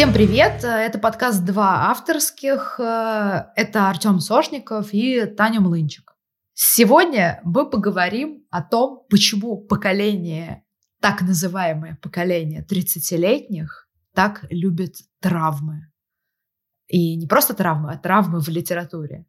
[0.00, 0.64] Всем привет!
[0.64, 2.76] Это подкаст «Два авторских».
[2.80, 6.16] Это Артем Сошников и Таня Млынчик.
[6.54, 10.64] Сегодня мы поговорим о том, почему поколение,
[11.02, 15.92] так называемое поколение 30-летних, так любит травмы.
[16.86, 19.26] И не просто травмы, а травмы в литературе.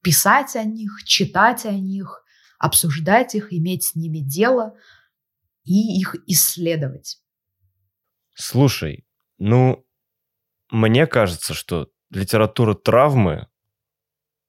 [0.00, 2.22] Писать о них, читать о них,
[2.60, 4.76] обсуждать их, иметь с ними дело
[5.64, 7.18] и их исследовать.
[8.34, 9.84] Слушай, ну,
[10.74, 13.46] мне кажется, что литература травмы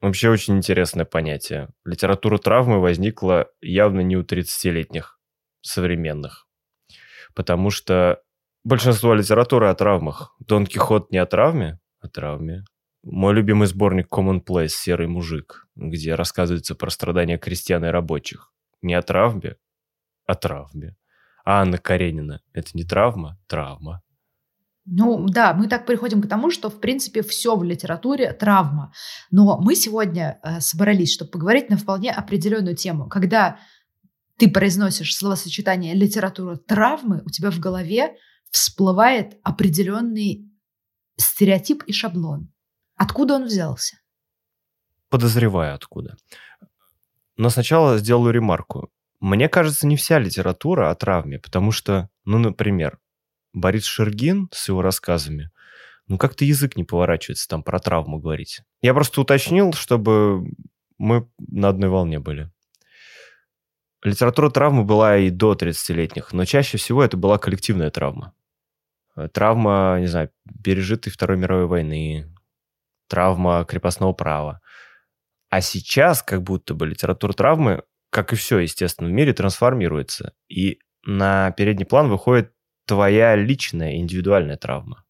[0.02, 1.70] вообще очень интересное понятие.
[1.84, 5.20] Литература травмы возникла явно не у 30-летних
[5.62, 6.48] современных.
[7.36, 8.24] Потому что
[8.64, 10.36] большинство литературы о травмах.
[10.40, 12.64] Дон Кихот не о травме, о травме.
[13.04, 18.52] Мой любимый сборник Commonplace «Серый мужик», где рассказывается про страдания крестьян и рабочих.
[18.82, 19.58] Не о травме,
[20.26, 20.96] о травме.
[21.44, 23.38] А Анна Каренина– это не травма?
[23.46, 24.02] Травма.
[24.86, 28.94] Ну да, мы так приходим к тому, что в принципе все в литературе травма.
[29.32, 33.10] Но мы сегодня э, собрались, чтобы поговорить на вполне определенную тему.
[33.10, 33.58] Когда
[34.38, 38.16] ты произносишь словосочетание литература травмы, у тебя в голове
[38.52, 40.52] всплывает определенный
[41.18, 42.52] стереотип и шаблон.
[42.96, 43.98] Откуда он взялся?
[45.10, 46.16] Подозреваю, откуда.
[47.38, 48.92] Но сначала сделаю ремарку.
[49.20, 53.00] Мне кажется, не вся литература о травме, потому что, ну, например,
[53.56, 55.50] Борис Шергин с его рассказами,
[56.08, 58.62] ну, как-то язык не поворачивается там про травму говорить.
[58.82, 60.46] Я просто уточнил, чтобы
[60.98, 62.52] мы на одной волне были.
[64.04, 68.36] Литература травмы была и до 30-летних, но чаще всего это была коллективная травма.
[69.16, 70.30] Э, травма, не знаю,
[70.64, 72.32] пережитой Второй мировой войны,
[73.08, 74.62] травма крепостного права.
[75.50, 80.34] А сейчас как будто бы литература травмы, как и все, естественно, в мире трансформируется.
[80.50, 82.52] И на передний план выходит
[82.86, 85.04] твоя личная, индивидуальная травма.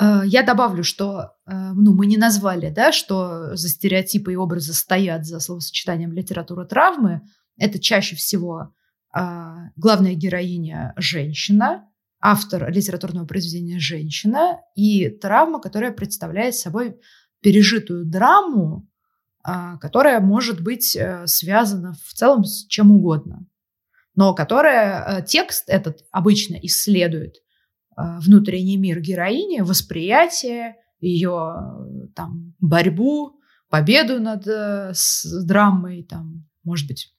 [0.00, 4.72] Э, я добавлю, что э, ну, мы не назвали, да, что за стереотипы и образы
[4.72, 7.22] стоят за словосочетанием литература травмы.
[7.56, 8.72] Это чаще всего
[9.74, 11.88] главная героиня женщина,
[12.20, 16.96] автор литературного произведения «Женщина» и травма, которая представляет собой
[17.40, 18.88] пережитую драму,
[19.44, 23.46] а, которая может быть э, связана в целом с чем угодно,
[24.18, 31.54] но которая, э, текст этот обычно исследует э, внутренний мир героини, восприятие, ее
[32.16, 33.38] там, борьбу,
[33.70, 37.14] победу над с драмой, там, может быть,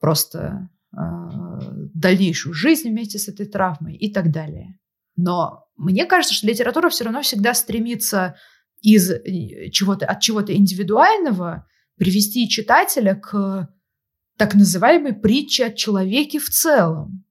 [0.00, 1.60] просто а,
[1.94, 4.78] дальнейшую жизнь вместе с этой травмой и так далее.
[5.16, 8.36] Но мне кажется, что литература все равно всегда стремится
[8.82, 11.66] из э, чего-то, от чего-то индивидуального
[11.96, 13.70] привести читателя к
[14.38, 17.24] так называемой притче о человеке в целом.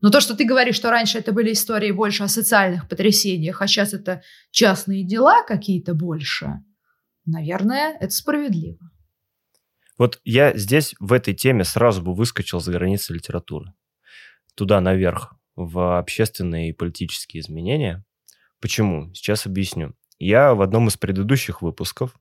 [0.00, 3.66] Но то, что ты говоришь, что раньше это были истории больше о социальных потрясениях, а
[3.66, 6.64] сейчас это частные дела какие-то больше,
[7.26, 8.78] наверное, это справедливо.
[9.96, 13.72] Вот я здесь, в этой теме, сразу бы выскочил за границы литературы.
[14.54, 18.04] Туда наверх, в общественные и политические изменения.
[18.60, 19.12] Почему?
[19.14, 19.94] Сейчас объясню.
[20.18, 22.18] Я в одном из предыдущих выпусков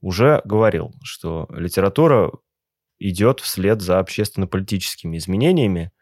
[0.00, 2.32] уже говорил, что литература
[3.08, 5.92] идет вслед за общественно-политическими изменениями.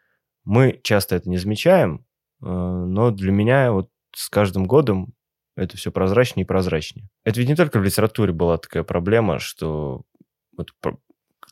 [0.43, 2.05] Мы часто это не замечаем,
[2.41, 5.13] э, но для меня вот с каждым годом
[5.55, 7.09] это все прозрачнее и прозрачнее.
[7.23, 10.03] Это ведь не только в литературе была такая проблема, что
[10.55, 10.71] вот,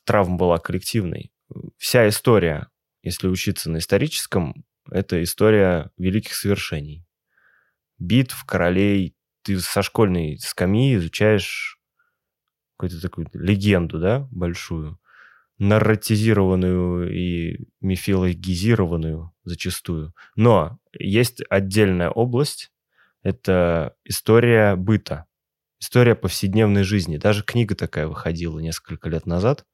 [0.05, 1.31] травма была коллективной.
[1.77, 2.69] Вся история,
[3.03, 7.05] если учиться на историческом, это история великих совершений.
[7.97, 9.15] Битв, королей.
[9.43, 11.79] Ты со школьной скамьи изучаешь
[12.77, 14.99] какую-то такую легенду, да, большую,
[15.59, 20.13] нарратизированную и мифологизированную зачастую.
[20.35, 22.71] Но есть отдельная область,
[23.21, 25.27] это история быта
[25.79, 27.17] история повседневной жизни.
[27.17, 29.65] Даже книга такая выходила несколько лет назад.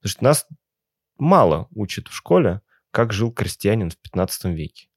[0.00, 0.46] Потому что нас
[1.18, 4.88] мало учат в школе, как жил крестьянин в 15 веке.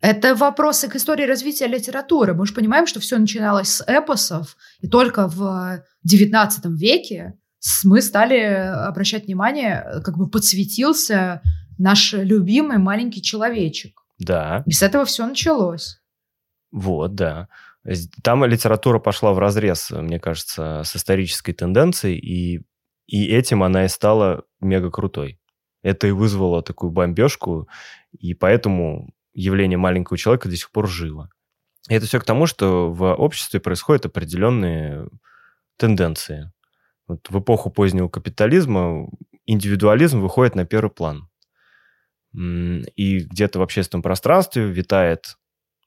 [0.00, 2.34] Это вопросы к истории развития литературы.
[2.34, 7.38] Мы же понимаем, что все начиналось с эпосов, и только в XIX веке
[7.84, 11.42] мы стали обращать внимание, как бы подсветился
[11.78, 14.00] наш любимый маленький человечек.
[14.18, 14.62] Да.
[14.66, 16.00] И с этого все началось.
[16.70, 17.48] Вот, да.
[18.22, 22.62] Там литература пошла в разрез, мне кажется, с исторической тенденцией, и,
[23.06, 25.38] и этим она и стала мега крутой.
[25.82, 27.68] Это и вызвало такую бомбежку,
[28.18, 31.28] и поэтому явление маленького человека до сих пор живо.
[31.90, 35.08] И это все к тому, что в обществе происходят определенные
[35.76, 36.53] тенденции.
[37.06, 39.08] Вот в эпоху позднего капитализма
[39.46, 41.28] индивидуализм выходит на первый план.
[42.34, 45.36] И где-то в общественном пространстве витает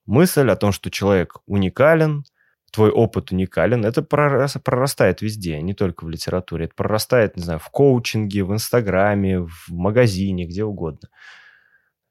[0.06, 2.24] мысль о том, что человек уникален,
[2.72, 6.66] твой опыт уникален, это прорастает везде, не только в литературе.
[6.66, 11.10] Это прорастает, не знаю, в коучинге, в Инстаграме, в магазине, где угодно.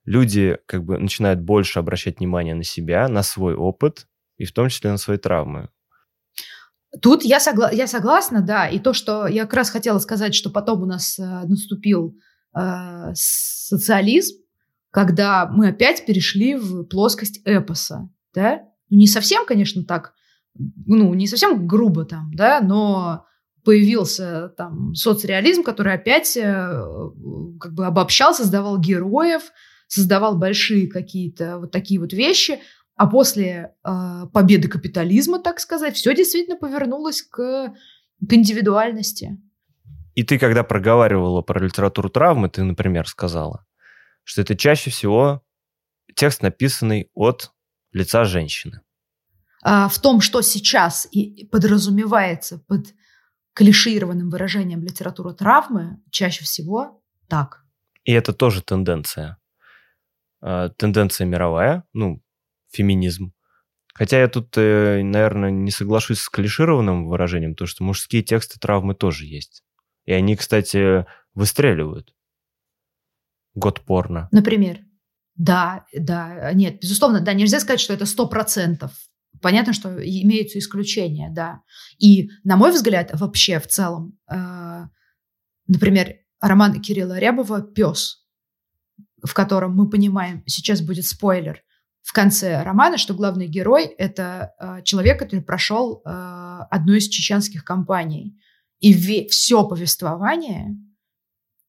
[0.04, 4.06] Люди как бы начинают больше обращать внимание на себя, на свой опыт,
[4.36, 5.70] и в том числе на свои травмы.
[7.02, 8.68] Тут я, согла- я согласна, да.
[8.68, 12.16] И то, что я как раз хотела сказать, что потом у нас э, наступил
[12.56, 14.36] э, социализм,
[14.90, 18.62] когда мы опять перешли в плоскость эпоса, да?
[18.88, 20.14] Ну, не совсем, конечно, так,
[20.54, 23.26] ну, не совсем грубо там, да, но
[23.64, 26.82] появился там соцреализм, который опять э,
[27.60, 29.42] как бы обобщал, создавал героев,
[29.88, 32.60] создавал большие какие-то вот такие вот вещи,
[32.96, 37.74] а после э, победы капитализма, так сказать, все действительно повернулось к,
[38.26, 39.38] к индивидуальности.
[40.14, 43.66] И ты, когда проговаривала про литературу травмы, ты, например, сказала,
[44.24, 45.42] что это чаще всего
[46.14, 47.52] текст, написанный от
[47.92, 48.80] лица женщины.
[49.62, 52.94] А, в том, что сейчас и подразумевается под
[53.52, 57.64] клишированным выражением литература травмы, чаще всего так.
[58.04, 59.36] И это тоже тенденция.
[60.40, 62.22] А, тенденция мировая, ну,
[62.70, 63.32] феминизм.
[63.94, 68.94] Хотя я тут, э, наверное, не соглашусь с клишированным выражением, то что мужские тексты травмы
[68.94, 69.62] тоже есть.
[70.04, 72.14] И они, кстати, выстреливают.
[73.54, 74.28] Год порно.
[74.32, 74.80] Например.
[75.34, 78.92] Да, да, нет, безусловно, да, нельзя сказать, что это сто процентов.
[79.42, 81.62] Понятно, что имеются исключения, да.
[81.98, 84.84] И, на мой взгляд, вообще в целом, э,
[85.66, 88.26] например, роман Кирилла Рябова «Пес»,
[89.22, 91.62] в котором мы понимаем, сейчас будет спойлер,
[92.06, 96.08] в конце романа, что главный герой– это э, человек, который прошел э,
[96.70, 98.40] одну из чеченских компаний.
[98.78, 100.76] И ве- все повествование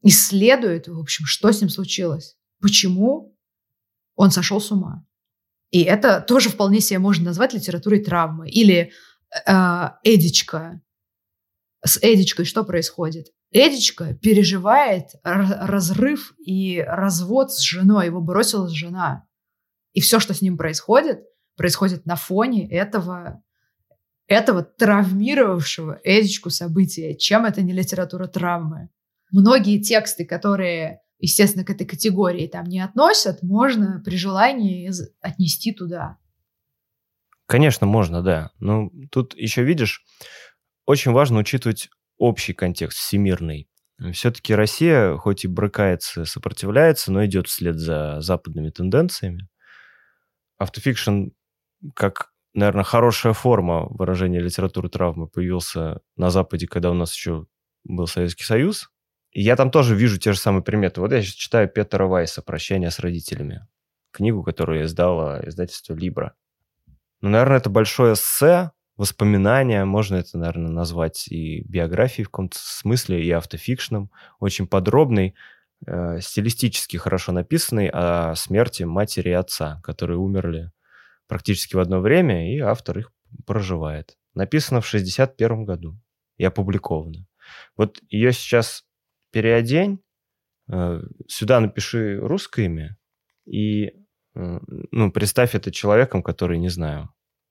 [0.03, 3.35] исследует, в общем, что с ним случилось, почему
[4.15, 5.03] он сошел с ума.
[5.71, 8.47] И это тоже вполне себе можно назвать литературой травмы.
[8.47, 8.91] Или
[9.43, 10.79] э, Эдичка.
[11.83, 13.33] С Эдичкой что происходит?
[13.49, 18.05] Эдичка переживает разрыв и развод с женой.
[18.05, 19.26] Его бросила жена.
[19.97, 21.23] И все, что с ним происходит,
[21.55, 23.41] происходит на фоне этого,
[24.27, 27.17] этого травмировавшего Эдичку события.
[27.17, 28.89] Чем это не литература травмы?
[29.31, 36.19] Многие тексты, которые, естественно, к этой категории там не относят, можно при желании отнести туда.
[37.47, 38.51] Конечно, можно, да.
[38.59, 40.05] Но тут еще видишь,
[40.85, 41.89] очень важно учитывать
[42.19, 43.67] общий контекст, всемирный.
[44.13, 49.49] Все-таки Россия, хоть и брыкается, сопротивляется, но идет вслед за западными тенденциями
[50.57, 51.29] автофикшн
[51.93, 57.45] как, наверное, хорошая форма выражения литературы травмы появился на Западе, когда у нас еще
[57.83, 58.89] был Советский Союз.
[59.31, 61.01] И я там тоже вижу те же самые приметы.
[61.01, 63.67] Вот я сейчас читаю Петера Вайса «Прощание с родителями»,
[64.11, 66.33] книгу, которую издала издательство «Либра».
[67.21, 73.23] Ну, наверное, это большое эссе, воспоминания, можно это, наверное, назвать и биографией в каком-то смысле,
[73.23, 75.35] и автофикшном, очень подробный,
[75.85, 80.71] э, стилистически хорошо написанный о смерти матери и отца, которые умерли
[81.27, 83.11] практически в одно время, и автор их
[83.45, 84.17] проживает.
[84.33, 85.99] Написано в 61 году
[86.37, 87.25] и опубликовано.
[87.75, 88.83] Вот ее сейчас
[89.31, 90.01] переодень,
[90.71, 92.97] э, сюда напиши русское имя,
[93.45, 93.87] и
[94.35, 94.59] э,
[94.91, 97.09] ну, представь это человеком, который, не знаю,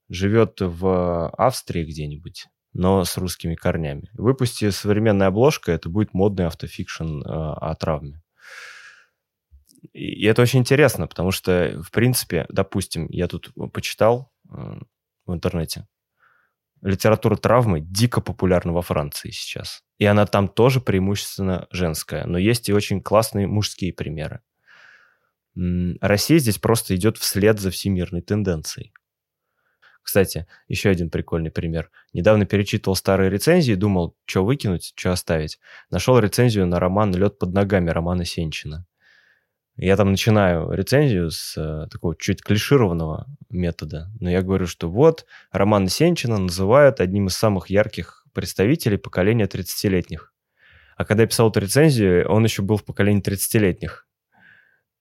[0.09, 4.11] живет в Австрии где-нибудь, но с русскими корнями.
[4.13, 8.23] Выпусти современная обложка, это будет модный автофикшн э, о травме.
[9.93, 14.79] И это очень интересно, потому что, в принципе, допустим, я тут почитал э,
[15.25, 15.87] в интернете,
[16.83, 19.83] литература травмы дико популярна во Франции сейчас.
[19.99, 24.41] И она там тоже преимущественно женская, но есть и очень классные мужские примеры.
[26.03, 28.93] Россия здесь просто идет вслед за всемирной тенденцией.
[30.07, 31.91] Кстати, еще один прикольный пример.
[32.13, 35.59] Недавно перечитывал старые рецензии, думал, что выкинуть, что оставить.
[35.91, 38.87] Нашел рецензию на роман «Лед под ногами» романа Сенчина.
[39.77, 44.09] Я там начинаю рецензию с э, такого чуть клишированного метода.
[44.21, 50.33] Но я говорю, что вот, роман Сенчина называют одним из самых ярких представителей поколения 30-летних.
[50.97, 54.07] А когда я писал эту рецензию, он еще был в поколении 30-летних.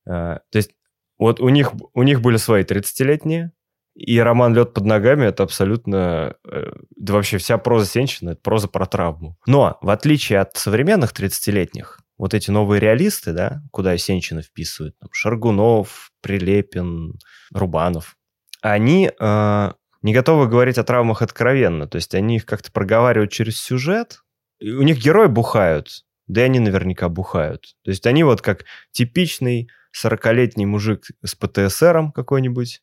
[0.07, 0.71] А, то есть
[1.19, 3.51] вот у них, у них были свои 30-летние,
[3.95, 6.35] и роман «Лед под ногами»— это абсолютно...
[6.43, 9.37] Э, да вообще вся проза Сенчина— это проза про травму.
[9.47, 15.09] Но, в отличие от современных 30-летних, вот эти новые реалисты, да, куда Сенчина вписывают, там,
[15.13, 17.13] Шаргунов, Прилепин,
[17.53, 18.17] Рубанов,
[18.61, 19.71] они э,
[20.01, 21.87] не готовы говорить о травмах откровенно.
[21.87, 24.21] То есть они их как-то проговаривают через сюжет.
[24.59, 27.75] И у них герои бухают, да и они наверняка бухают.
[27.83, 32.81] То есть они вот как типичный 40-летний мужик с ПТСРом какой-нибудь,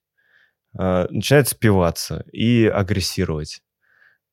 [0.74, 3.62] начинает спиваться и агрессировать.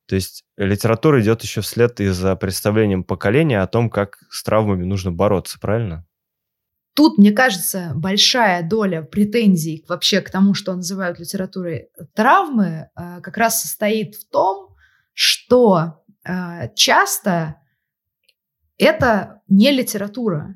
[0.08, 4.84] То есть литература идет еще вслед и за представлением поколения о том, как с травмами
[4.84, 6.05] нужно бороться, правильно?
[6.96, 13.38] Тут, мне кажется, большая доля претензий вообще к тому, что называют литературой травмы, э, как
[13.38, 14.75] раз состоит в том,
[15.13, 17.55] что э, часто
[18.77, 20.55] это не литература,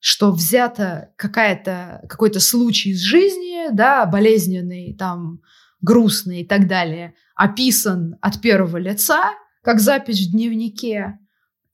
[0.00, 5.40] что взято какая-то, какой-то случай из жизни, да, болезненный, там,
[5.82, 11.18] грустный и так далее, описан от первого лица, как запись в дневнике,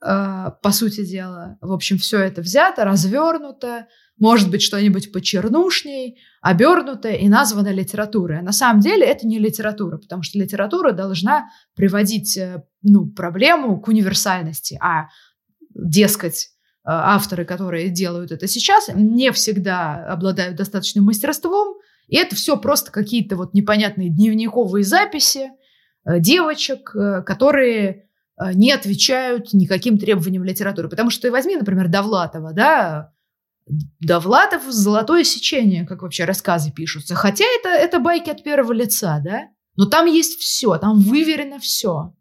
[0.04, 1.56] э, по сути дела.
[1.60, 3.86] В общем, все это взято, развернуто,
[4.18, 8.40] может быть, что-нибудь почернушней, обернуто и названо литературой.
[8.40, 13.80] А на самом деле это не литература, потому что литература должна приводить э, ну, проблему
[13.80, 15.08] к универсальности, а,
[15.74, 16.55] дескать,
[16.86, 21.76] авторы, которые делают это сейчас, не всегда обладают достаточным мастерством,
[22.08, 25.50] и это все просто какие-то вот непонятные дневниковые записи
[26.04, 26.94] э, девочек,
[27.26, 28.04] которые
[28.52, 30.90] не отвечают никаким требованиям литературы.
[30.90, 33.14] Потому что ты возьми, например, Довлатова, да,
[34.00, 37.14] Довлатов золотое сечение, как вообще рассказы пишутся.
[37.14, 39.48] Хотя это, это байки от первого лица, да?
[39.76, 42.14] Но там есть все, там выверено все.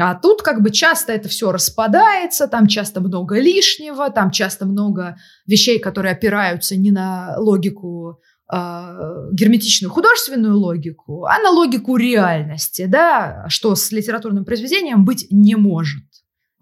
[0.00, 5.16] А тут как бы часто это все распадается, там часто много лишнего, там часто много
[5.46, 8.20] вещей, которые опираются не на логику
[8.50, 8.56] э,
[9.32, 16.04] герметичную художественную логику, а на логику реальности, да, что с литературным произведением быть не может.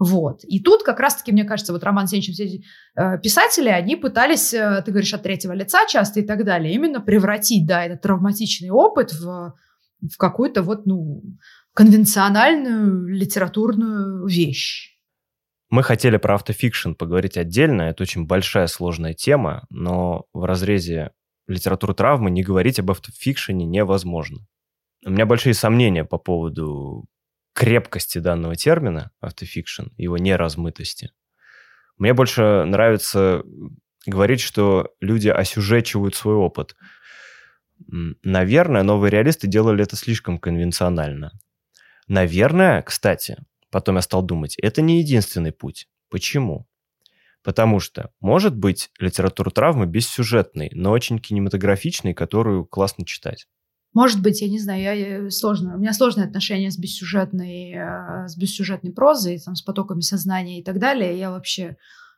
[0.01, 0.41] Вот.
[0.45, 2.63] И тут как раз-таки, мне кажется, вот Роман Сенчин, все
[2.97, 7.01] э, писатели, они пытались, э, ты говоришь, от третьего лица часто и так далее, именно
[7.01, 9.55] превратить, да, этот травматичный опыт в,
[10.01, 11.23] в какую-то вот, ну,
[11.81, 14.99] конвенциональную литературную вещь.
[15.71, 21.13] Мы хотели про автофикшн поговорить отдельно, это очень большая сложная тема, но в разрезе
[21.47, 24.47] литературы травмы не говорить об автофикшене невозможно.
[25.07, 27.07] У меня большие сомнения по поводу
[27.55, 31.13] крепкости данного термина, автофикшн, его неразмытости.
[31.97, 33.43] Мне больше нравится
[34.05, 36.77] говорить, что люди осюжечивают свой опыт.
[37.89, 41.33] Наверное, новые реалисты делали это слишком конвенционально.
[42.11, 43.37] Наверное, кстати,
[43.71, 45.87] потом я стал думать, это не единственный путь.
[46.09, 46.67] Почему?
[47.45, 53.47] Потому что, может быть, литература травмы бессюжетной, но очень кинематографичной, которую классно читать.
[53.93, 58.27] Может быть, я не знаю, я, я сложно, у меня сложные отношения с бессюжетной, э,
[58.27, 61.17] с бессюжетной прозой, там, с потоками сознания и так далее.
[61.17, 61.77] Я вообще,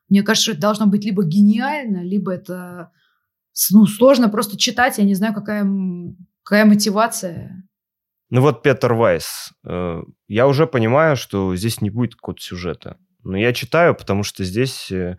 [0.08, 2.90] мне кажется, что это должно быть либо гениально, либо это
[3.70, 5.66] ну, сложно просто читать, я не знаю, какая,
[6.44, 7.68] какая мотивация.
[8.32, 12.96] Ну вот Петер Вайс, э, я уже понимаю, что здесь не будет какого-то сюжета.
[13.24, 15.18] Но я читаю, потому что здесь э,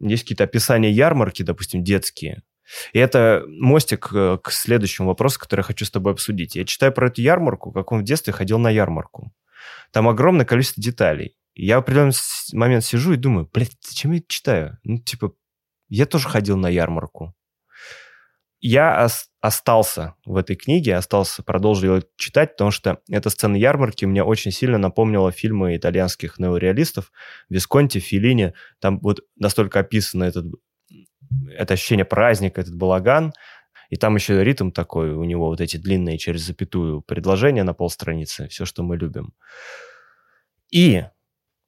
[0.00, 2.42] есть какие-то описания ярмарки, допустим, детские,
[2.94, 6.56] и это мостик э, к следующему вопросу, который я хочу с тобой обсудить.
[6.56, 9.30] Я читаю про эту ярмарку, как он в детстве ходил на ярмарку.
[9.92, 11.36] Там огромное количество деталей.
[11.54, 12.14] Я в определенный
[12.54, 14.78] момент сижу и думаю, блядь, зачем я это читаю?
[14.84, 15.34] Ну, типа,
[15.90, 17.34] я тоже ходил на ярмарку.
[18.60, 24.04] Я ос- остался в этой книге, остался, продолжил ее читать, потому что эта сцена ярмарки
[24.04, 27.12] мне очень сильно напомнила фильмы итальянских неореалистов,
[27.48, 28.54] Висконти, Филини.
[28.80, 30.46] Там вот настолько описан этот
[31.56, 33.32] это ощущение праздника, этот балаган,
[33.90, 38.48] и там еще ритм такой, у него вот эти длинные через запятую предложения на полстраницы,
[38.48, 39.32] все, что мы любим.
[40.70, 41.04] И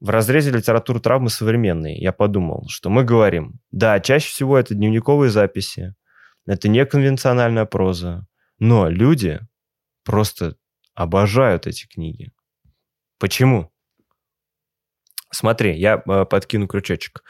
[0.00, 5.30] в разрезе литературы травмы современной я подумал, что мы говорим, да, чаще всего это дневниковые
[5.30, 5.94] записи,
[6.48, 8.26] это не конвенциональная проза,
[8.58, 9.40] но люди
[10.02, 10.56] просто
[10.94, 12.32] обожают эти книги.
[13.18, 13.70] Почему?
[15.30, 17.22] Смотри, я э, подкину крючочек.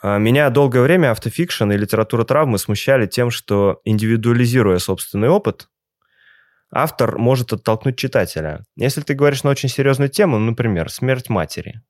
[0.00, 5.68] А, меня долгое время автофикшн и литература травмы смущали тем, что, индивидуализируя собственный опыт,
[6.70, 8.64] автор может оттолкнуть читателя.
[8.76, 11.82] Если ты говоришь на очень серьезную тему, например, смерть матери,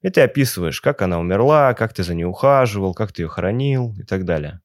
[0.00, 3.94] и ты описываешь, как она умерла, как ты за ней ухаживал, как ты ее хоронил
[3.98, 4.60] и так далее.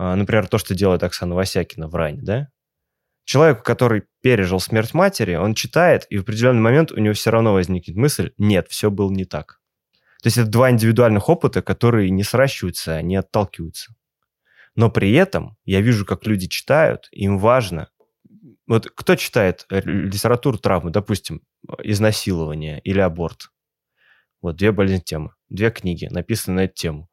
[0.00, 2.48] А, например, то, что делает Оксана Васякина в «Ране», да?
[3.24, 7.52] Человеку, который пережил смерть матери, он читает, и в определенный момент у него все равно
[7.52, 9.60] возникнет мысль, нет, все было не так.
[10.22, 13.96] То есть это два индивидуальных опыта, которые не сращиваются, они отталкиваются.
[14.76, 17.90] Но при этом я вижу, как люди читают, им важно.
[18.68, 21.42] Вот кто читает литературу травмы, допустим,
[21.82, 23.50] изнасилование или аборт?
[24.40, 27.10] Вот две болезненные темы, две книги, написаны на эту тему.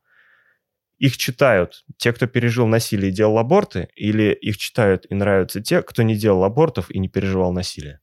[0.98, 5.82] Их читают те, кто пережил насилие и делал аборты, или их читают и нравятся те,
[5.82, 8.00] кто не делал абортов и не переживал насилие?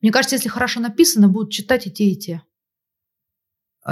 [0.00, 2.42] Мне кажется, если хорошо написано, будут читать и те, и те.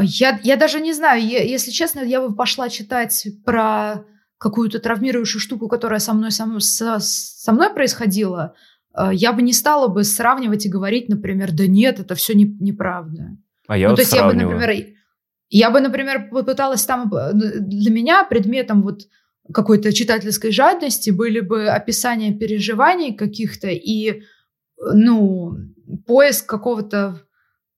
[0.02, 4.04] Я, я даже не знаю, я, если честно, я бы пошла читать про
[4.38, 8.54] какую-то травмирующую штуку, которая со мной, со, со, со мной происходила,
[8.94, 12.44] э, я бы не стала бы сравнивать и говорить, например, да нет, это все не,
[12.44, 13.38] неправда.
[13.66, 14.40] А я ну, вот то есть сравниваю.
[14.40, 14.95] я бы, например,
[15.48, 17.12] я бы, например, попыталась там...
[17.14, 19.02] э, Для меня предметом вот
[19.52, 24.22] какой-то читательской жадности были бы описания переживаний каких-то и,
[24.76, 25.52] ну,
[26.06, 27.22] поиск какого-то,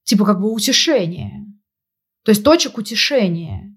[0.04, 1.44] типа, как бы утешения.
[2.24, 3.76] То есть точек утешения.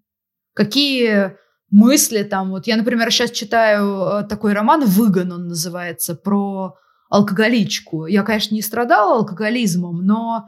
[0.53, 1.35] Какие
[1.69, 2.51] мысли там...
[2.51, 6.75] Вот я, например, сейчас читаю э, такой роман «Выгон» он называется, про
[7.09, 8.05] алкоголичку.
[8.05, 10.47] Я, конечно, не страдала алкоголизмом, но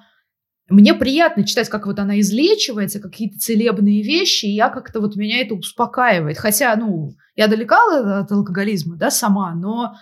[0.70, 5.42] мне приятно читать, как вот она излечивается, какие-то целебные вещи, и я как-то вот меня
[5.42, 6.38] это успокаивает.
[6.38, 9.96] Хотя, ну, я далека от алкоголизма, да, сама, но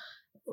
[0.47, 0.51] э,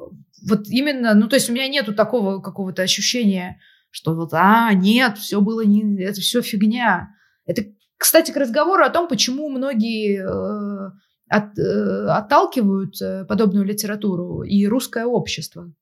[0.48, 3.60] вот именно, ну, то есть у меня нету такого какого-то ощущения,
[3.90, 7.10] что вот, а, нет, все было не, это все фигня.
[7.46, 7.64] Это,
[7.96, 10.90] кстати, к разговору о том, почему многие э,
[11.28, 15.72] от, э, отталкивают э, подобную литературу и русское общество.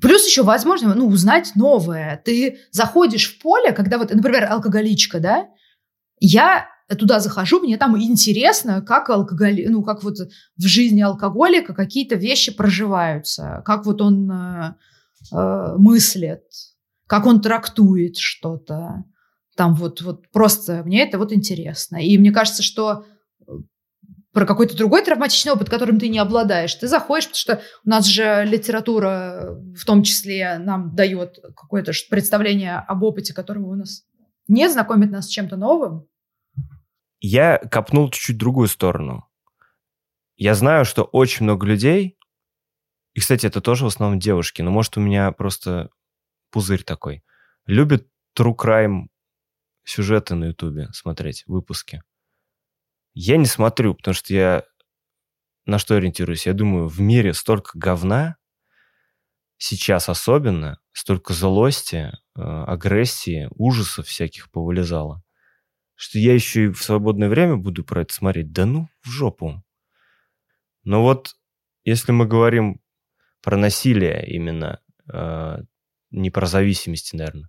[0.00, 2.20] Плюс еще возможно, ну, узнать новое.
[2.24, 5.48] Ты заходишь в поле, когда вот, например, алкоголичка, да,
[6.20, 6.66] я
[6.98, 12.52] туда захожу, мне там интересно, как алкоголь, ну, как вот в жизни алкоголика какие-то вещи
[12.54, 14.74] проживаются, как вот он э,
[15.32, 16.44] э, мыслит,
[17.06, 19.04] как он трактует что-то.
[19.56, 21.96] Там вот, вот просто мне это вот интересно.
[21.96, 23.04] И мне кажется, что
[24.36, 26.74] про какой-то другой травматичный опыт, которым ты не обладаешь.
[26.74, 32.74] Ты заходишь, потому что у нас же литература в том числе нам дает какое-то представление
[32.76, 34.04] об опыте, которого у нас
[34.46, 36.06] нет, знакомит нас с чем-то новым.
[37.18, 39.26] Я копнул чуть-чуть другую сторону.
[40.36, 42.18] Я знаю, что очень много людей,
[43.14, 45.88] и, кстати, это тоже в основном девушки, но может у меня просто
[46.50, 47.24] пузырь такой,
[47.64, 48.06] любят
[48.38, 49.06] true crime
[49.84, 52.02] сюжеты на ютубе смотреть, выпуски.
[53.18, 54.64] Я не смотрю, потому что я
[55.64, 56.44] на что ориентируюсь?
[56.44, 58.36] Я думаю, в мире столько говна,
[59.56, 65.22] сейчас особенно, столько злости, э, агрессии, ужасов всяких повылезало,
[65.94, 68.52] что я еще и в свободное время буду про это смотреть.
[68.52, 69.64] Да ну, в жопу.
[70.84, 71.36] Но вот
[71.84, 72.82] если мы говорим
[73.40, 75.56] про насилие именно, э,
[76.10, 77.48] не про зависимости, наверное,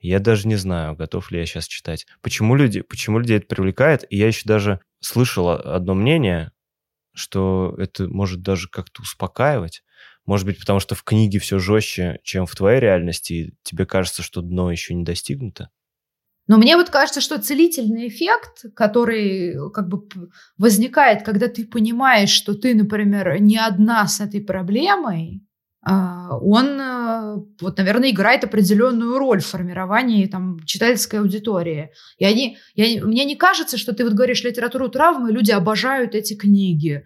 [0.00, 2.06] я даже не знаю, готов ли я сейчас читать.
[2.20, 4.04] Почему люди, почему людей это привлекает?
[4.10, 6.52] И я еще даже слышал одно мнение,
[7.14, 9.82] что это может даже как-то успокаивать.
[10.26, 14.22] Может быть, потому что в книге все жестче, чем в твоей реальности, и тебе кажется,
[14.22, 15.70] что дно еще не достигнуто?
[16.46, 20.06] Но мне вот кажется, что целительный эффект, который как бы
[20.56, 25.42] возникает, когда ты понимаешь, что ты, например, не одна с этой проблемой,
[25.90, 31.92] он, э, вот, наверное, играет определенную роль в формировании там, читательской аудитории.
[32.18, 36.34] И они, я, мне не кажется, что ты вот говоришь литературу травмы, люди обожают эти
[36.34, 37.04] книги.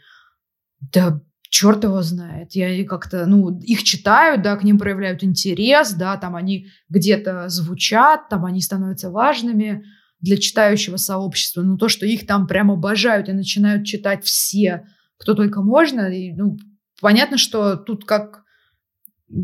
[0.81, 2.53] Да черт его знает.
[2.53, 8.31] Я как-то, ну, их читают, да, к ним проявляют интерес, да, там они где-то звучат,
[8.31, 9.85] там они становятся важными
[10.21, 11.61] для читающего сообщества.
[11.61, 14.87] Но то, что их там прямо обожают и начинают читать все,
[15.19, 16.57] кто только можно, и, ну,
[17.01, 18.42] понятно, что тут как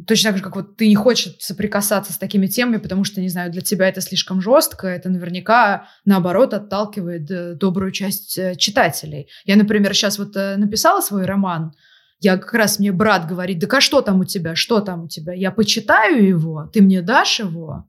[0.06, 3.28] точно так же, как вот ты не хочешь соприкасаться с такими темами, потому что, не
[3.28, 9.28] знаю, для тебя это слишком жестко, это наверняка, наоборот, отталкивает э, добрую часть э, читателей.
[9.44, 11.72] Я, например, сейчас вот э, написала свой роман,
[12.20, 15.08] я как раз, мне брат говорит, да а что там у тебя, что там у
[15.08, 15.32] тебя?
[15.32, 17.86] Я почитаю его, ты мне дашь его?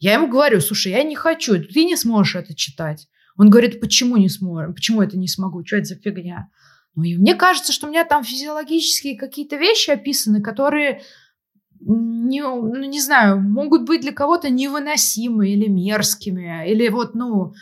[0.00, 3.06] Я ему говорю, слушай, я не хочу, ты не сможешь это читать.
[3.36, 6.48] Он говорит, почему не сможешь, почему это не смогу, что это за фигня?
[6.96, 11.02] Ну, и мне кажется, что у меня там физиологические какие-то вещи описаны, которые
[11.80, 17.52] не, ну, не знаю, могут быть для кого-то невыносимы или мерзкими, или вот, ну,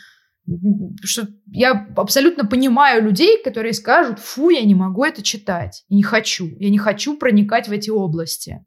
[1.03, 6.47] что я абсолютно понимаю людей, которые скажут, фу, я не могу это читать, не хочу,
[6.59, 8.65] я не хочу проникать в эти области.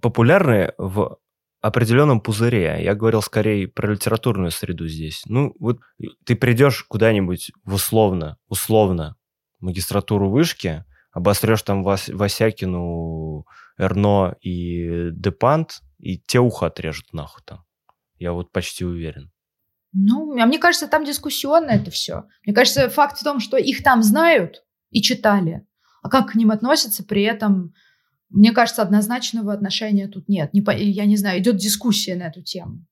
[0.00, 1.18] Популярные в
[1.60, 2.80] определенном пузыре.
[2.82, 5.22] Я говорил скорее про литературную среду здесь.
[5.26, 5.78] Ну, вот
[6.26, 9.16] ты придешь куда-нибудь в условно, условно
[9.60, 13.46] магистратуру вышки, обосрешь там Вас, Васякину,
[13.78, 17.64] Эрно и Депант, и те ухо отрежут нахуй там.
[18.18, 19.30] Я вот почти уверен.
[19.92, 22.24] Ну, а мне кажется, там дискуссионно это все.
[22.46, 25.66] Мне кажется, факт в том, что их там знают и читали,
[26.02, 27.74] а как к ним относятся при этом,
[28.30, 30.54] мне кажется, однозначного отношения тут нет.
[30.54, 32.86] Не, я не знаю, идет дискуссия на эту тему.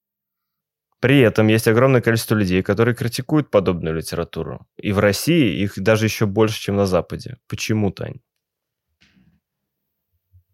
[0.99, 4.67] При этом есть огромное количество людей, которые критикуют подобную литературу.
[4.77, 7.37] И в России их даже еще больше, чем на Западе.
[7.47, 8.19] Почему, Тань?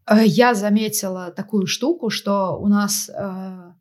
[0.10, 3.74] Э, я заметила такую штуку, что у нас э,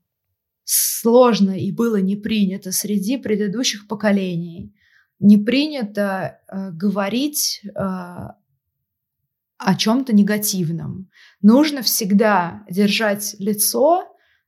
[0.65, 4.75] сложно и было не принято среди предыдущих поколений
[5.19, 11.09] не принято э, говорить э, о чем-то негативном.
[11.41, 14.05] Нужно всегда держать лицо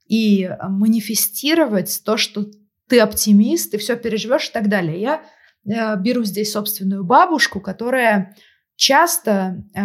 [0.06, 2.46] и манифестировать то, что
[2.88, 5.00] ты оптимист, ты все переживешь и так далее.
[5.00, 5.22] Я
[5.64, 8.36] э, беру здесь собственную бабушку, которая
[8.76, 9.80] часто э,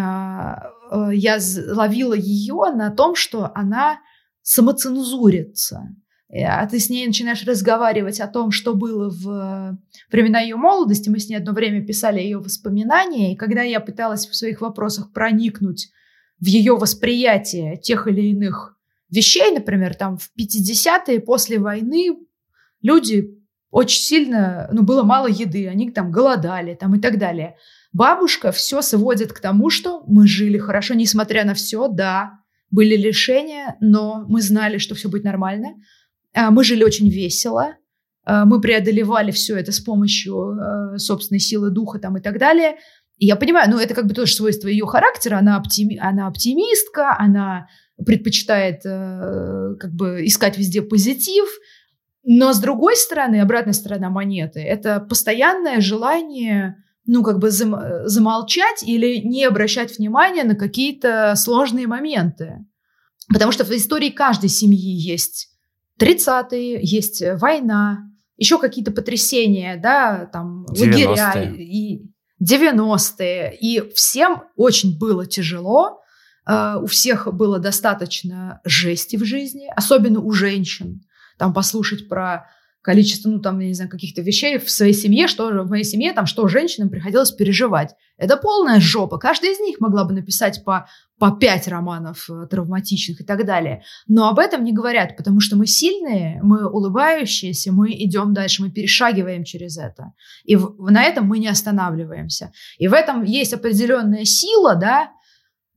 [0.93, 3.99] э, я ловила ее на том, что она
[4.41, 5.95] самоцензурится.
[6.29, 9.77] Э, а ты с ней начинаешь разговаривать о том, что было в
[10.12, 11.10] времена ее молодости.
[11.10, 15.12] Мы с ней одно время писали ее воспоминания, и когда я пыталась в своих вопросах
[15.13, 15.89] проникнуть
[16.39, 18.77] в ее восприятие тех или иных
[19.10, 22.17] вещей, например, там в 50-е после войны
[22.82, 23.42] люди
[23.73, 27.55] очень сильно, ну, было мало еды, они там голодали там и так далее.
[27.91, 32.33] Бабушка все сводит к тому, что мы жили хорошо, несмотря на все, да,
[32.69, 35.69] были лишения, но мы знали, что все будет нормально.
[36.36, 37.75] А, мы жили очень весело,
[38.25, 42.75] а, мы преодолевали все это с помощью а, собственной силы духа там и так далее.
[43.17, 47.15] И я понимаю, ну это как бы тоже свойство ее характера, она, оптими, она оптимистка,
[47.17, 47.67] она
[48.05, 51.47] предпочитает э, как бы искать везде позитив,
[52.23, 58.81] но с другой стороны, обратная сторона монеты, это постоянное желание ну, как бы зам, замолчать
[58.83, 62.65] или не обращать внимания на какие-то сложные моменты.
[63.27, 65.49] Потому что в истории каждой семьи есть
[65.99, 72.09] 30-е, есть э, война, еще какие-то потрясения, да, там, лагеря и
[72.41, 73.57] 90-е.
[73.59, 76.01] И всем очень было тяжело,
[76.49, 81.03] uh, у всех было достаточно жести в жизни, особенно у женщин.
[81.37, 82.47] Там послушать про
[82.83, 86.11] количество, ну, там, я не знаю, каких-то вещей в своей семье, что в моей семье,
[86.11, 87.95] там, что женщинам приходилось переживать.
[88.17, 89.17] Это полная жопа.
[89.17, 93.83] Каждая из них могла бы написать по, по пять романов э, травматичных и так далее.
[94.07, 98.69] Но об этом не говорят, потому что мы сильные, мы улыбающиеся, мы идем дальше, мы
[98.69, 100.11] перешагиваем через это.
[100.43, 102.51] И в, на этом мы не останавливаемся.
[102.77, 105.11] И в этом есть определенная сила, да,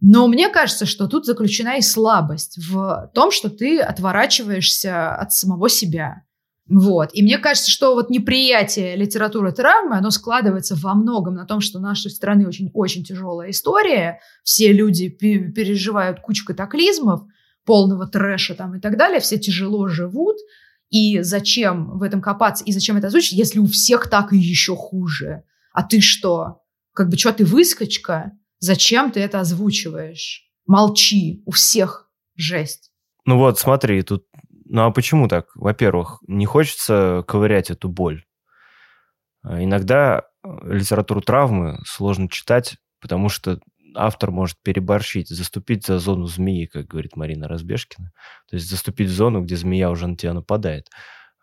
[0.00, 5.68] но мне кажется, что тут заключена и слабость в том, что ты отворачиваешься от самого
[5.68, 6.22] себя.
[6.68, 7.10] Вот.
[7.12, 11.78] И мне кажется, что вот неприятие литературы травмы, оно складывается во многом на том, что
[11.78, 17.22] у нашей страны очень-очень тяжелая история, все люди переживают кучу катаклизмов,
[17.64, 20.36] полного трэша там и так далее, все тяжело живут,
[20.90, 24.76] и зачем в этом копаться, и зачем это озвучить, если у всех так и еще
[24.76, 25.42] хуже?
[25.72, 26.62] А ты что?
[26.92, 28.32] Как бы, что ты выскочка?
[28.58, 30.42] Зачем ты это озвучиваешь?
[30.66, 32.92] Молчи, у всех жесть.
[33.24, 34.26] Ну вот, смотри, тут
[34.68, 35.48] ну а почему так?
[35.54, 38.24] Во-первых, не хочется ковырять эту боль.
[39.42, 43.60] А иногда э, литературу травмы сложно читать, потому что
[43.94, 48.10] автор может переборщить, заступить за зону змеи, как говорит Марина Разбежкина.
[48.50, 50.88] То есть заступить в зону, где змея уже на тебя нападает.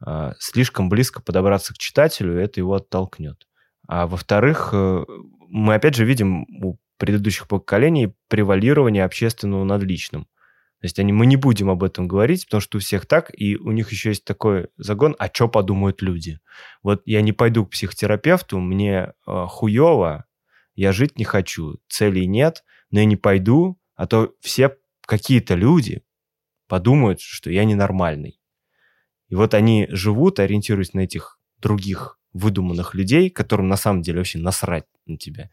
[0.06, 3.48] А, слишком близко подобраться к читателю, это его оттолкнет.
[3.88, 5.06] А во-вторых, э,
[5.50, 10.24] мы опять же видим у предыдущих поколений превалирование общественного над личным.
[10.24, 13.58] То есть они, мы не будем об этом говорить, потому что у всех так, и
[13.58, 16.40] у них еще есть такой загон, а что подумают люди?
[16.82, 20.24] Вот я не пойду к психотерапевту, мне э, хуево,
[20.76, 26.04] я жить не хочу, целей нет, но я не пойду, а то все какие-то люди
[26.70, 28.40] подумают, что я ненормальный.
[29.28, 34.40] И вот они живут, ориентируясь на этих других выдуманных людей, которым на самом деле вообще
[34.40, 35.50] насрать на тебя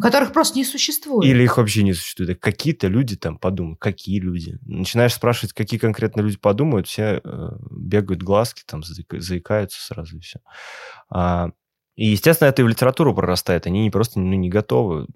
[0.00, 1.28] которых просто не существует.
[1.28, 2.40] Или их вообще не существует.
[2.40, 3.78] Какие-то люди там подумают.
[3.78, 4.58] Какие люди?
[4.64, 10.40] Начинаешь спрашивать, какие конкретно люди подумают, все э, бегают глазки, там заикаются сразу и все.
[11.10, 11.50] А,
[11.94, 13.66] и, естественно, это и в литературу прорастает.
[13.66, 15.08] Они не просто ну, не готовы.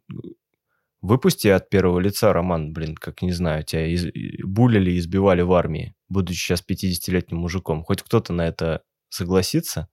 [1.00, 4.06] Выпусти от первого лица роман, блин, как не знаю, тебя из...
[4.42, 7.82] булили избивали в армии, будучи сейчас 50-летним мужиком.
[7.82, 9.88] Хоть кто-то на это согласится?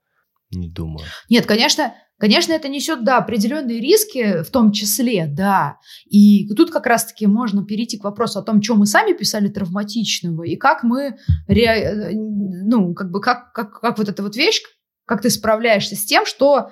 [0.53, 1.05] Не думаю.
[1.29, 5.79] Нет, конечно, Конечно, это несет, да, определенные риски, в том числе, да.
[6.05, 10.43] И тут как раз-таки можно перейти к вопросу о том, что мы сами писали травматичного,
[10.43, 11.17] и как мы,
[11.49, 12.11] ре...
[12.13, 14.61] ну, как бы, как, как, как вот эта вот вещь,
[15.05, 16.69] как ты справляешься с тем, что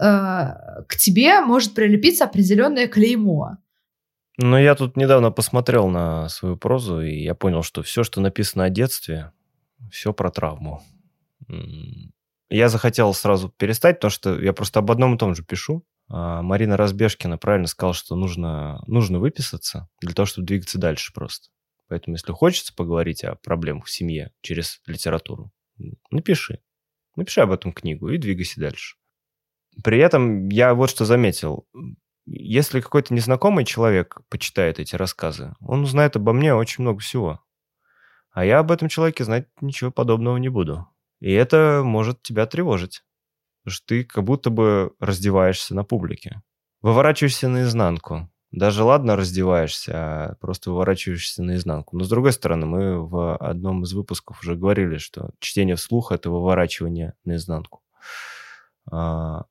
[0.00, 3.58] э, к тебе может прилепиться определенное клеймо.
[4.38, 8.64] Ну, я тут недавно посмотрел на свою прозу, и я понял, что все, что написано
[8.64, 9.30] о детстве,
[9.92, 10.82] все про травму.
[12.50, 15.84] Я захотел сразу перестать, потому что я просто об одном и том же пишу.
[16.10, 21.48] А Марина Разбежкина правильно сказала, что нужно, нужно выписаться для того, чтобы двигаться дальше просто.
[21.88, 25.52] Поэтому, если хочется поговорить о проблемах в семье через литературу,
[26.10, 26.60] напиши.
[27.16, 28.96] Напиши об этом книгу и двигайся дальше.
[29.84, 31.66] При этом я вот что заметил.
[32.26, 37.42] Если какой-то незнакомый человек почитает эти рассказы, он узнает обо мне очень много всего.
[38.30, 40.86] А я об этом человеке знать ничего подобного не буду.
[41.20, 43.02] И это может тебя тревожить.
[43.66, 46.42] что ты как будто бы раздеваешься на публике.
[46.80, 48.30] Выворачиваешься наизнанку.
[48.50, 51.98] Даже ладно раздеваешься, а просто выворачиваешься наизнанку.
[51.98, 56.30] Но с другой стороны, мы в одном из выпусков уже говорили, что чтение вслух– это
[56.30, 57.82] выворачивание наизнанку.
[58.90, 59.44] А,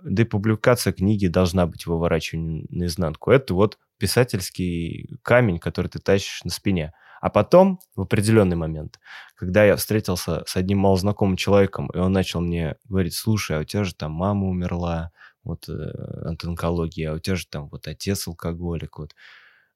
[0.00, 3.32] да и публикация книги должна быть выворачиванием наизнанку.
[3.32, 6.92] Это вот писательский камень, который ты тащишь на спине.
[7.26, 9.00] А потом, в определенный момент,
[9.34, 13.64] когда я встретился с одним малознакомым человеком, и он начал мне говорить, слушай, а у
[13.64, 15.10] тебя же там мама умерла,
[15.42, 19.16] вот э, от онкологии, а у тебя же там вот отец алкоголик, вот.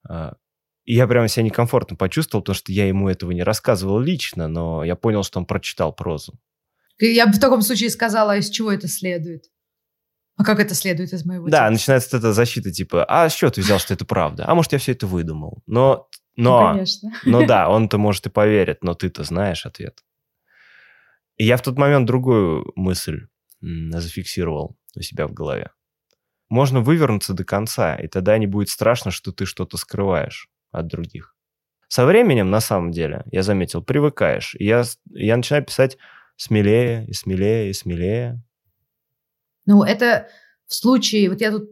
[0.08, 0.36] А,
[0.84, 4.84] и я прямо себя некомфортно почувствовал, потому что я ему этого не рассказывал лично, но
[4.84, 6.38] я понял, что он прочитал прозу.
[7.00, 9.46] Я бы в таком случае сказала, из чего это следует.
[10.36, 11.70] А как это следует из моего Да, текста?
[11.72, 14.44] начинается эта защита, типа, а с чего ты взял, что это правда?
[14.46, 15.64] А может, я все это выдумал?
[15.66, 16.06] Но,
[16.40, 17.10] но, ну, конечно.
[17.24, 20.02] ну да, он-то, может, и поверит, но ты-то знаешь ответ.
[21.36, 23.26] И я в тот момент другую мысль
[23.60, 25.70] зафиксировал у себя в голове.
[26.48, 31.34] Можно вывернуться до конца, и тогда не будет страшно, что ты что-то скрываешь от других.
[31.88, 34.54] Со временем, на самом деле, я заметил, привыкаешь.
[34.58, 35.98] И я, я начинаю писать
[36.36, 38.42] смелее и смелее и смелее.
[39.66, 40.28] Ну, это
[40.66, 41.70] в случае, вот я тут,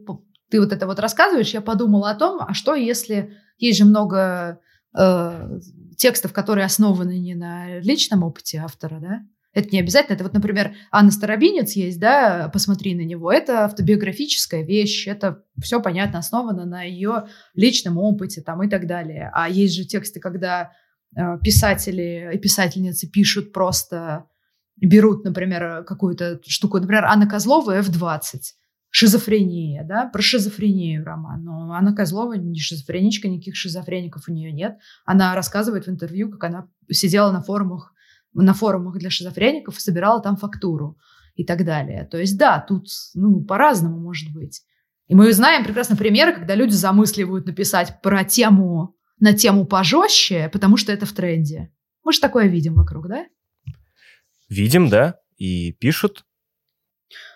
[0.49, 4.59] ты вот это вот рассказываешь, я подумала о том, а что если есть же много
[4.97, 5.59] э,
[5.97, 9.19] текстов, которые основаны не на личном опыте автора, да?
[9.51, 10.15] Это не обязательно.
[10.15, 13.31] Это вот, например, Анна Старобинец есть, да, посмотри на него.
[13.31, 19.31] Это автобиографическая вещь, это все понятно, основано на ее личном опыте там и так далее.
[19.33, 20.71] А есть же тексты, когда
[21.15, 24.25] э, писатели и писательницы пишут просто,
[24.77, 28.39] берут, например, какую-то штуку, например, Анна Козлова F20,
[28.89, 31.43] шизофрения, да, про шизофрению роман.
[31.43, 34.77] Но Анна Козлова не шизофреничка, никаких шизофреников у нее нет.
[35.05, 37.93] Она рассказывает в интервью, как она сидела на форумах
[38.33, 40.97] на форумах для шизофреников собирала там фактуру
[41.35, 42.05] и так далее.
[42.05, 44.61] То есть да, тут ну, по-разному может быть.
[45.07, 50.77] И мы знаем прекрасно примеры, когда люди замысливают написать про тему, на тему пожестче, потому
[50.77, 51.71] что это в тренде.
[52.03, 53.25] Мы же такое видим вокруг, да?
[54.49, 56.25] Видим, да, и пишут.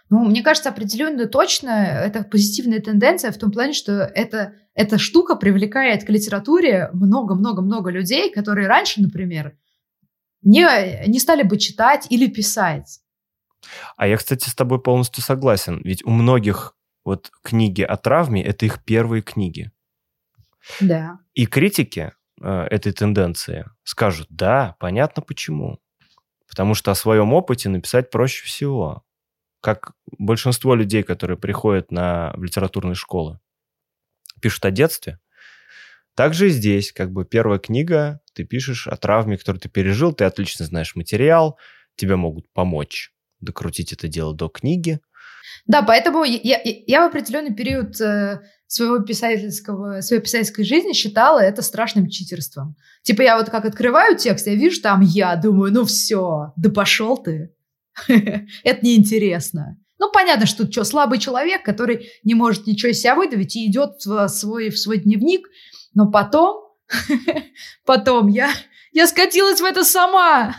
[0.10, 5.36] Ну, мне кажется, определенно точно это позитивная тенденция в том плане, что это, эта штука
[5.36, 9.58] привлекает к литературе много-много-много людей, которые раньше, например,
[10.44, 13.00] не, не стали бы читать или писать.
[13.96, 15.82] А я, кстати, с тобой полностью согласен.
[15.84, 19.72] Ведь у многих вот книги о травме– это их первые книги.
[20.80, 21.20] Да.
[21.34, 25.80] И критики э, этой тенденции скажут, да, понятно почему.
[26.48, 29.04] Потому что о своем опыте написать проще всего.
[29.64, 33.40] Как большинство людей, которые приходят на, в литературные школы,
[34.42, 35.20] пишут о детстве,
[36.16, 40.66] также здесь, как бы первая книга, ты пишешь о травме, которую ты пережил, ты отлично
[40.66, 41.58] знаешь материал,
[41.96, 45.00] тебе могут помочь докрутить это дело до книги.
[45.66, 51.40] Да, поэтому я, я, я в определенный период э, своего писательского, своей писательской жизни считала
[51.40, 52.76] это страшным читерством.
[53.04, 57.16] Типа я вот как открываю текст, я вижу там я, думаю, ну все, да пошел
[57.18, 57.54] ты.
[58.08, 59.78] Это неинтересно.
[60.00, 64.06] Ну, понятно, что что, слабый человек, который не может ничего из себя выдавить и идет
[64.06, 65.48] в свой, в свой дневник
[65.94, 66.76] но потом,
[67.86, 68.52] потом я,
[68.92, 70.56] я скатилась в это сама.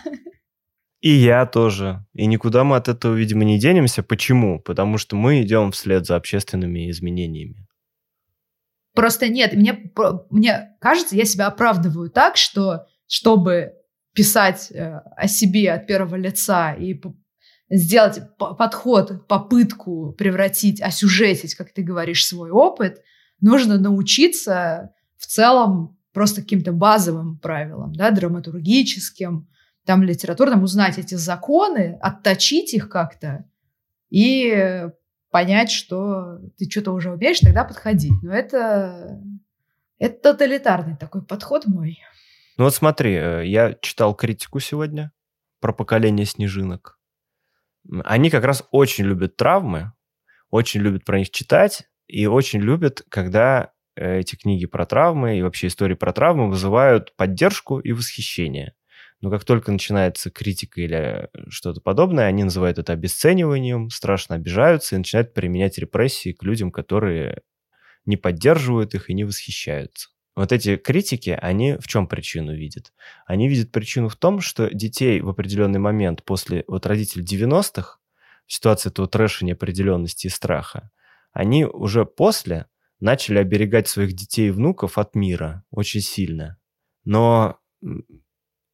[1.00, 2.06] И я тоже.
[2.14, 4.02] И никуда мы от этого, видимо, не денемся.
[4.02, 4.60] Почему?
[4.60, 7.66] Потому что мы идем вслед за общественными изменениями.
[8.94, 9.92] Просто нет, мне,
[10.30, 13.72] мне кажется, я себя оправдываю так, что чтобы
[14.14, 16.94] писать э, о себе от первого лица и
[17.70, 23.00] сделать подход, попытку превратить, осюжетить, как ты говоришь, свой опыт,
[23.40, 29.48] нужно научиться в целом просто каким-то базовым правилам, да, драматургическим,
[29.84, 33.44] там литературным, узнать эти законы, отточить их как-то
[34.10, 34.88] и
[35.30, 38.22] понять, что ты что-то уже умеешь, тогда подходить.
[38.22, 39.20] Но это,
[39.98, 41.98] это тоталитарный такой подход мой.
[42.56, 45.10] Ну вот смотри, э, я читал критику сегодня
[45.60, 46.93] про поколение снежинок.
[48.04, 49.92] Они как раз очень любят травмы,
[50.50, 55.42] очень любят про них читать и очень любят, когда Э, эти книги про травмы и
[55.42, 58.74] вообще истории про травмы вызывают поддержку и восхищение.
[59.20, 64.98] Но как только начинается критика или что-то подобное, они называют это обесцениванием, страшно обижаются и
[64.98, 67.42] начинают применять репрессии к людям, которые
[68.06, 70.10] не поддерживают их и не восхищаются.
[70.36, 72.92] Вот эти критики, они в чем причину видят?
[73.26, 77.98] Они видят причину в том, что детей в определенный момент после вот родителей 90-х,
[78.46, 80.90] в ситуации этого трэша неопределенности и страха,
[81.32, 82.66] они уже после
[83.00, 86.58] начали оберегать своих детей и внуков от мира очень сильно.
[87.04, 87.58] Но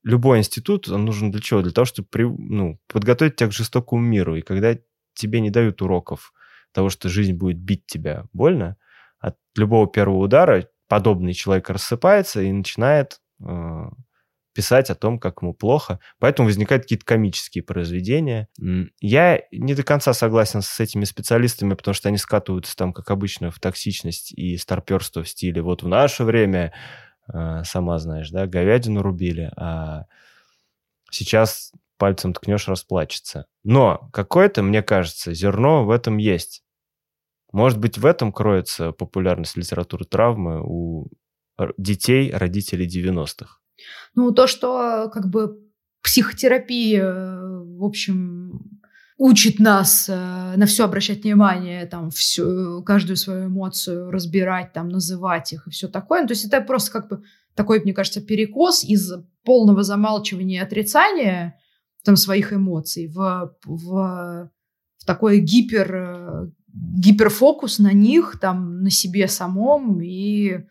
[0.03, 1.63] любой институт, он нужен для чего?
[1.63, 4.37] Для того, чтобы при, ну, подготовить тебя к жестокому миру.
[4.37, 4.77] И когда
[5.15, 6.33] тебе не дают уроков
[6.73, 8.77] того, что жизнь будет бить тебя больно.
[9.19, 13.85] От любого первого удара подобный человек рассыпается и начинает э,
[14.53, 16.01] писать о том, как ему плохо.
[16.19, 18.49] Поэтому возникают какие-то комические произведения.
[19.01, 23.53] Я не до конца согласен с этими специалистами, потому что они скатываются там, как обычно,
[23.53, 26.75] в токсичность и старперство в стиле «вот в наше время,
[27.33, 30.07] э, сама знаешь, да, говядину рубили, а
[31.09, 33.47] сейчас пальцем ткнешь, расплачется».
[33.63, 36.65] Но какое-то, мне кажется, зерно в этом есть.
[37.53, 41.09] Может быть, в этом кроется популярность литературы травмы у
[41.77, 43.59] детей, родителей 90-х.
[44.15, 45.59] Ну, то, что как бы
[46.03, 48.81] психотерапия, в общем,
[49.21, 50.15] учит нас э,
[50.57, 55.89] на все обращать внимание, там, всю, каждую свою эмоцию разбирать, там, называть их и все
[55.89, 56.23] такое.
[56.23, 57.23] Ну, то есть это просто как бы
[57.55, 59.13] такой, мне кажется, перекос из
[59.45, 61.59] полного замалчивания и отрицания
[62.03, 64.51] там, своих эмоций в, в,
[64.97, 70.67] в такой гипер, гиперфокус на них, там, на себе самом и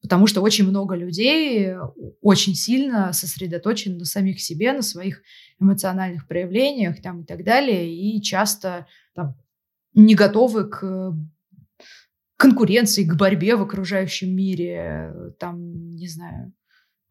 [0.00, 1.74] Потому что очень много людей
[2.20, 5.22] очень сильно сосредоточены на самих себе, на своих
[5.60, 9.36] эмоциональных проявлениях там, и так далее, и часто там,
[9.94, 11.12] не готовы к
[12.36, 16.52] конкуренции, к борьбе в окружающем мире, там, не знаю,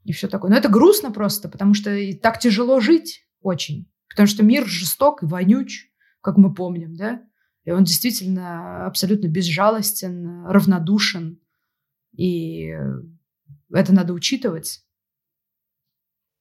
[0.06, 0.50] и все такое.
[0.50, 3.92] Но это грустно просто, потому что и так тяжело жить очень.
[4.10, 5.92] Потому что мир жесток и вонюч,
[6.22, 7.27] как мы помним, да?
[7.68, 11.42] И он действительно абсолютно безжалостен, равнодушен
[12.16, 12.74] и
[13.74, 14.86] это надо учитывать.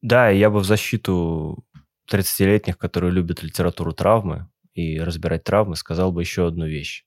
[0.02, 1.66] Да, я бы в защиту
[2.08, 7.04] 30-летних, которые любят литературу травмы и разбирать травмы, сказал бы еще одну вещь.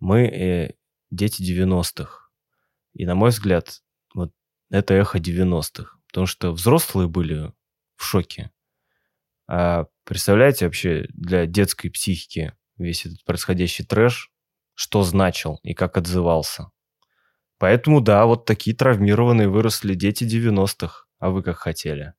[0.00, 0.74] Мы э,
[1.10, 2.30] дети 90-х.
[2.94, 3.82] И, на мой взгляд,
[4.14, 4.32] вот
[4.70, 5.98] это эхо 90-х.
[6.06, 7.52] Потому что взрослые были
[7.96, 8.50] в шоке.
[9.46, 14.30] А представляете вообще для детской психики весь этот происходящий трэш,
[14.74, 16.70] что значил и как отзывался?
[17.58, 21.04] Поэтому, да, вот такие травмированные выросли дети 90-х.
[21.20, 22.14] А вы как хотели?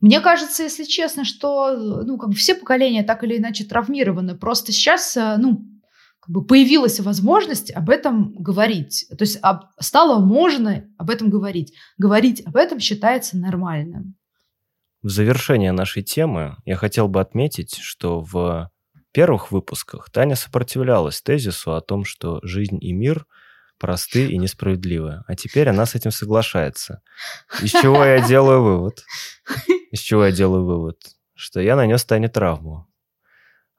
[0.00, 4.36] Мне кажется, если честно, что ну, как бы все поколения так или иначе травмированы.
[4.36, 5.64] Просто сейчас э, ну,
[6.18, 9.06] как бы появилась возможность об этом говорить.
[9.10, 11.74] То есть об, стало можно об этом говорить.
[11.98, 14.14] Говорить об этом считается нормальным.
[15.02, 18.70] В завершение нашей темы я хотел бы отметить, что в
[19.12, 23.26] первых выпусках Таня сопротивлялась тезису о том, что жизнь и мир–
[23.82, 25.24] просты и несправедливы.
[25.26, 27.02] А теперь она с этим соглашается.
[27.60, 29.04] Из чего я делаю вывод?
[29.90, 30.98] Из чего я делаю вывод?
[31.34, 32.86] Что я нанес Тане травму.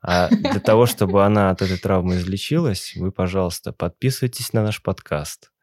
[0.02, 5.54] А для того, чтобы она от этой травмы излечилась, вы, пожалуйста, подписывайтесь на наш подкаст,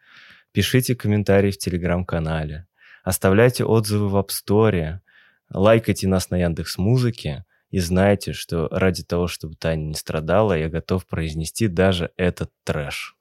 [0.53, 2.67] пишите комментарии в Телеграм-канале,
[3.05, 5.01] оставляйте отзывы в App Store,
[5.53, 10.69] лайкайте нас на Яндекс Музыке и знаете, что ради того, чтобы Таня не страдала, я
[10.69, 13.17] готов произнести даже этот трэш.